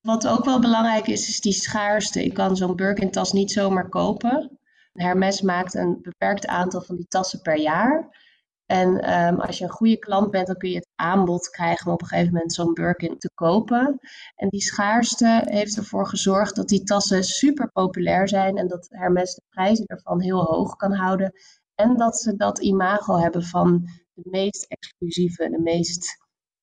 Wat 0.00 0.28
ook 0.28 0.44
wel 0.44 0.60
belangrijk 0.60 1.06
is, 1.06 1.28
is 1.28 1.40
die 1.40 1.52
schaarste. 1.52 2.24
Ik 2.24 2.34
kan 2.34 2.56
zo'n 2.56 2.76
Birkin-tas 2.76 3.32
niet 3.32 3.52
zomaar 3.52 3.88
kopen. 3.88 4.58
Hermes 4.92 5.40
maakt 5.40 5.74
een 5.74 5.98
beperkt 6.02 6.46
aantal 6.46 6.80
van 6.80 6.96
die 6.96 7.06
tassen 7.08 7.40
per 7.40 7.58
jaar. 7.58 8.20
En 8.66 9.14
um, 9.14 9.40
als 9.40 9.58
je 9.58 9.64
een 9.64 9.70
goede 9.70 9.98
klant 9.98 10.30
bent, 10.30 10.46
dan 10.46 10.56
kun 10.56 10.68
je 10.68 10.76
het 10.76 10.88
aanbod 11.02 11.48
krijgen 11.48 11.86
om 11.86 11.92
op 11.92 12.00
een 12.00 12.06
gegeven 12.06 12.32
moment 12.32 12.52
zo'n 12.52 12.74
Birkin 12.74 13.18
te 13.18 13.30
kopen. 13.34 13.98
En 14.34 14.48
die 14.48 14.60
schaarste 14.60 15.42
heeft 15.44 15.76
ervoor 15.76 16.06
gezorgd 16.06 16.56
dat 16.56 16.68
die 16.68 16.82
tassen 16.82 17.24
super 17.24 17.70
populair 17.72 18.28
zijn 18.28 18.56
en 18.56 18.68
dat 18.68 18.86
Hermes 18.90 19.34
de 19.34 19.42
prijzen 19.48 19.86
ervan 19.86 20.20
heel 20.20 20.42
hoog 20.42 20.76
kan 20.76 20.92
houden. 20.92 21.32
En 21.74 21.96
dat 21.96 22.16
ze 22.16 22.36
dat 22.36 22.58
imago 22.58 23.16
hebben 23.16 23.42
van 23.42 23.88
de 24.14 24.28
meest 24.30 24.64
exclusieve, 24.68 25.50
de 25.50 25.60
meest 25.60 26.20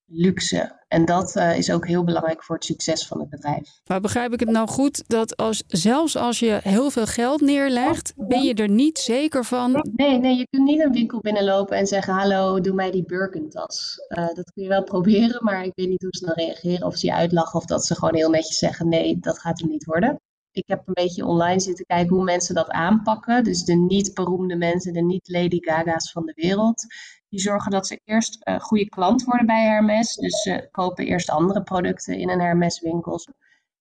luxe. 0.10 0.78
En 0.88 1.06
dat 1.06 1.36
uh, 1.36 1.58
is 1.58 1.72
ook 1.72 1.88
heel 1.88 2.04
belangrijk 2.04 2.44
voor 2.44 2.56
het 2.56 2.66
succes 2.66 3.08
van 3.08 3.20
het 3.20 3.30
bedrijf. 3.30 3.80
Maar 3.88 4.02
begrijp 4.02 4.34
ik 4.34 4.40
het 4.40 4.50
nou 4.50 4.68
goed 4.68 5.04
dat 5.08 5.38
als, 5.38 5.64
zelfs 5.68 6.18
als 6.18 6.40
je 6.40 6.60
heel 6.64 6.90
veel 6.90 7.06
geld 7.06 7.42
neerlegt, 7.42 8.14
ben 8.16 8.42
je 8.42 8.54
er 8.54 8.70
niet 8.70 8.98
zeker 8.98 9.46
van? 9.46 9.90
Nee, 9.96 10.20
nee, 10.20 10.38
je 10.38 10.48
kunt 10.50 10.64
niet 10.64 10.84
een 10.84 10.92
winkel 10.92 11.20
binnenlopen 11.20 11.78
en 11.78 11.88
zeggen: 11.88 12.14
Hallo, 12.14 12.62
doe 12.62 12.74
mij 12.74 12.92
die 12.92 13.06
Birkentas. 13.06 13.98
Uh, 14.10 14.28
dat 14.28 14.52
kun 14.52 14.64
je 14.64 14.70
wel 14.70 14.84
proberen, 14.94 15.44
maar 15.44 15.64
ik 15.64 15.72
weet 15.76 15.90
niet 15.90 16.02
hoe 16.02 16.16
ze 16.18 16.26
dan 16.26 16.36
reageren. 16.36 16.88
Of 16.88 16.98
ze 16.98 17.06
je 17.06 17.14
uitlachen 17.14 17.60
of 17.60 17.66
dat 17.66 17.86
ze 17.86 17.96
gewoon 17.96 18.16
heel 18.16 18.30
netjes 18.30 18.58
zeggen: 18.58 18.88
Nee, 18.88 19.20
dat 19.20 19.40
gaat 19.40 19.62
er 19.62 19.68
niet 19.68 19.86
worden. 19.86 20.20
Ik 20.60 20.68
heb 20.68 20.88
een 20.88 20.94
beetje 20.94 21.26
online 21.26 21.60
zitten 21.60 21.86
kijken 21.86 22.16
hoe 22.16 22.24
mensen 22.24 22.56
dat 22.56 22.70
aanpakken. 22.70 23.44
Dus 23.44 23.64
de 23.64 23.76
niet 23.76 24.14
beroemde 24.14 24.56
mensen, 24.56 24.94
de 24.94 25.02
niet 25.02 25.30
Lady 25.30 25.58
Gaga's 25.60 26.12
van 26.12 26.26
de 26.26 26.34
wereld 26.36 26.86
die 27.30 27.40
zorgen 27.40 27.72
dat 27.72 27.88
ze 27.88 28.02
eerst 28.04 28.48
uh, 28.48 28.60
goede 28.60 28.90
klant 28.90 29.24
worden 29.24 29.46
bij 29.46 29.64
Hermes. 29.64 30.16
Dus 30.16 30.42
ze 30.42 30.68
kopen 30.72 31.06
eerst 31.06 31.30
andere 31.30 31.64
producten 31.64 32.18
in 32.18 32.30
een 32.30 32.40
Hermes 32.40 32.82
winkel. 32.82 33.20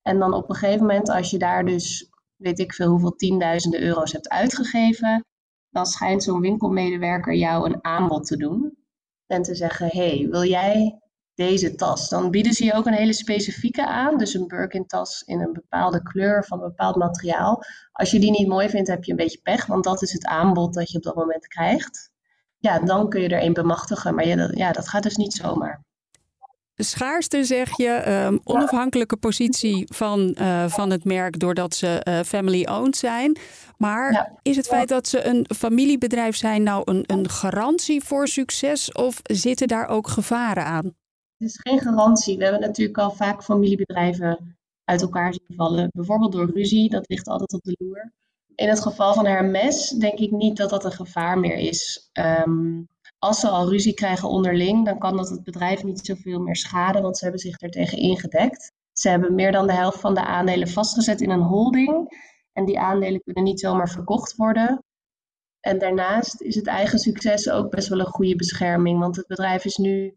En 0.02 0.18
dan 0.18 0.34
op 0.34 0.48
een 0.48 0.56
gegeven 0.56 0.86
moment, 0.86 1.08
als 1.08 1.30
je 1.30 1.38
daar 1.38 1.64
dus, 1.64 2.10
weet 2.36 2.58
ik 2.58 2.74
veel 2.74 2.90
hoeveel 2.90 3.14
tienduizenden 3.14 3.82
euro's 3.82 4.12
hebt 4.12 4.28
uitgegeven, 4.28 5.24
dan 5.70 5.86
schijnt 5.86 6.22
zo'n 6.22 6.40
winkelmedewerker 6.40 7.34
jou 7.34 7.66
een 7.66 7.84
aanbod 7.84 8.26
te 8.26 8.36
doen. 8.36 8.76
En 9.26 9.42
te 9.42 9.54
zeggen, 9.54 9.86
hey, 9.86 10.26
wil 10.30 10.44
jij 10.44 10.98
deze 11.38 11.74
tas? 11.74 12.08
Dan 12.08 12.30
bieden 12.30 12.52
ze 12.52 12.64
je 12.64 12.74
ook 12.74 12.86
een 12.86 12.92
hele 12.92 13.12
specifieke 13.12 13.86
aan. 13.86 14.18
Dus 14.18 14.34
een 14.34 14.46
Birkin-tas 14.46 15.22
in 15.26 15.40
een 15.40 15.52
bepaalde 15.52 16.02
kleur 16.02 16.44
van 16.44 16.58
een 16.58 16.68
bepaald 16.68 16.96
materiaal. 16.96 17.64
Als 17.92 18.10
je 18.10 18.20
die 18.20 18.30
niet 18.30 18.48
mooi 18.48 18.68
vindt, 18.68 18.88
heb 18.88 19.04
je 19.04 19.10
een 19.10 19.16
beetje 19.16 19.40
pech, 19.42 19.66
want 19.66 19.84
dat 19.84 20.02
is 20.02 20.12
het 20.12 20.24
aanbod 20.24 20.74
dat 20.74 20.90
je 20.90 20.96
op 20.96 21.02
dat 21.02 21.14
moment 21.14 21.46
krijgt 21.46 22.10
ja, 22.58 22.78
dan 22.78 23.08
kun 23.08 23.20
je 23.20 23.28
er 23.28 23.42
een 23.42 23.52
bemachtigen. 23.52 24.14
Maar 24.14 24.26
ja 24.26 24.36
dat, 24.36 24.56
ja, 24.56 24.72
dat 24.72 24.88
gaat 24.88 25.02
dus 25.02 25.16
niet 25.16 25.32
zomaar. 25.32 25.86
Schaarste 26.74 27.44
zeg 27.44 27.76
je, 27.76 28.24
um, 28.26 28.40
onafhankelijke 28.44 29.16
positie 29.16 29.88
van, 29.94 30.36
uh, 30.40 30.68
van 30.68 30.90
het 30.90 31.04
merk 31.04 31.38
doordat 31.38 31.74
ze 31.74 32.04
uh, 32.08 32.20
family-owned 32.20 32.96
zijn. 32.96 33.38
Maar 33.76 34.12
ja. 34.12 34.38
is 34.42 34.56
het 34.56 34.66
feit 34.66 34.88
dat 34.88 35.08
ze 35.08 35.26
een 35.26 35.46
familiebedrijf 35.56 36.36
zijn 36.36 36.62
nou 36.62 36.82
een, 36.84 37.02
een 37.06 37.28
garantie 37.28 38.04
voor 38.04 38.28
succes 38.28 38.92
of 38.92 39.20
zitten 39.22 39.68
daar 39.68 39.88
ook 39.88 40.08
gevaren 40.08 40.64
aan? 40.64 40.94
Het 41.38 41.48
is 41.48 41.58
geen 41.62 41.80
garantie. 41.80 42.36
We 42.36 42.42
hebben 42.42 42.60
natuurlijk 42.60 42.98
al 42.98 43.10
vaak 43.10 43.42
familiebedrijven 43.42 44.58
uit 44.84 45.02
elkaar 45.02 45.32
zien 45.32 45.56
vallen. 45.56 45.88
Bijvoorbeeld 45.92 46.32
door 46.32 46.50
ruzie, 46.50 46.90
dat 46.90 47.08
ligt 47.08 47.28
altijd 47.28 47.52
op 47.52 47.62
de 47.62 47.76
loer 47.78 48.12
in 48.58 48.68
het 48.68 48.80
geval 48.80 49.14
van 49.14 49.26
Hermes 49.26 49.90
denk 49.90 50.18
ik 50.18 50.30
niet 50.30 50.56
dat 50.56 50.70
dat 50.70 50.84
een 50.84 50.92
gevaar 50.92 51.38
meer 51.38 51.56
is. 51.56 52.10
Um, 52.12 52.88
als 53.18 53.40
ze 53.40 53.48
al 53.48 53.68
ruzie 53.68 53.94
krijgen 53.94 54.28
onderling, 54.28 54.84
dan 54.84 54.98
kan 54.98 55.16
dat 55.16 55.28
het 55.28 55.44
bedrijf 55.44 55.84
niet 55.84 56.06
zoveel 56.06 56.40
meer 56.40 56.56
schaden, 56.56 57.02
want 57.02 57.16
ze 57.16 57.22
hebben 57.22 57.40
zich 57.40 57.60
er 57.60 57.70
tegen 57.70 57.98
ingedekt. 57.98 58.72
Ze 58.92 59.08
hebben 59.08 59.34
meer 59.34 59.52
dan 59.52 59.66
de 59.66 59.72
helft 59.72 60.00
van 60.00 60.14
de 60.14 60.24
aandelen 60.24 60.68
vastgezet 60.68 61.20
in 61.20 61.30
een 61.30 61.40
holding. 61.40 62.22
En 62.52 62.64
die 62.64 62.78
aandelen 62.78 63.22
kunnen 63.22 63.44
niet 63.44 63.60
zomaar 63.60 63.88
verkocht 63.88 64.36
worden. 64.36 64.84
En 65.60 65.78
daarnaast 65.78 66.40
is 66.40 66.54
het 66.54 66.66
eigen 66.66 66.98
succes 66.98 67.50
ook 67.50 67.70
best 67.70 67.88
wel 67.88 68.00
een 68.00 68.06
goede 68.06 68.36
bescherming. 68.36 68.98
Want 68.98 69.16
het 69.16 69.26
bedrijf 69.26 69.64
is 69.64 69.76
nu 69.76 70.14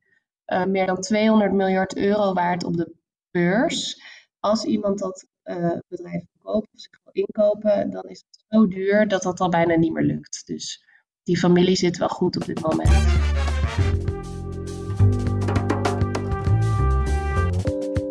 eh, 0.52 0.66
meer 0.66 0.86
dan 0.86 1.02
200 1.02 1.52
miljard 1.52 1.98
euro 1.98 2.34
waard 2.34 2.64
op 2.64 2.78
de 2.78 2.96
beurs. 3.32 4.02
Als 4.40 4.64
iemand 4.64 5.00
dat 5.00 5.26
uh, 5.44 5.72
bedrijf 5.88 6.24
koopt 6.42 6.68
of 6.74 6.80
zich 6.80 7.00
wil 7.04 7.24
inkopen, 7.26 7.92
dan 7.92 8.04
is 8.04 8.24
het 8.28 8.44
zo 8.50 8.68
duur 8.68 9.08
dat 9.08 9.22
dat 9.22 9.40
al 9.40 9.50
bijna 9.50 9.76
niet 9.76 9.92
meer 9.92 10.04
lukt. 10.04 10.42
Dus 10.46 10.84
die 11.24 11.38
familie 11.38 11.76
zit 11.76 11.98
wel 11.98 12.08
goed 12.08 12.36
op 12.36 12.46
dit 12.46 12.62
moment. 12.62 12.90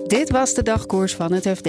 Dit 0.08 0.30
was 0.30 0.54
de 0.54 0.62
dagkoers 0.62 1.14
van 1.14 1.32
het 1.32 1.48
FD. 1.48 1.68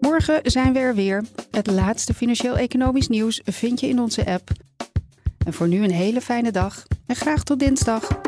Morgen 0.00 0.40
zijn 0.42 0.72
we 0.72 0.78
er 0.78 0.94
weer. 0.94 1.24
Het 1.50 1.66
laatste 1.66 2.14
financieel-economisch 2.14 3.08
nieuws 3.08 3.40
vind 3.44 3.80
je 3.80 3.88
in 3.88 4.00
onze 4.00 4.26
app. 4.26 4.50
En 5.46 5.52
voor 5.52 5.68
nu 5.68 5.84
een 5.84 5.90
hele 5.90 6.20
fijne 6.20 6.50
dag 6.50 6.86
en 7.06 7.16
graag 7.16 7.42
tot 7.42 7.58
dinsdag. 7.58 8.27